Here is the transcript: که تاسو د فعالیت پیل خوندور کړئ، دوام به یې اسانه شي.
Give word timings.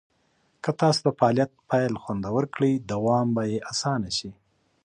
که 0.63 0.71
تاسو 0.79 0.99
د 1.03 1.09
فعالیت 1.19 1.51
پیل 1.69 1.93
خوندور 2.03 2.43
کړئ، 2.53 2.73
دوام 2.91 3.27
به 3.35 3.43
یې 3.51 3.57
اسانه 3.71 4.09
شي. 4.17 4.31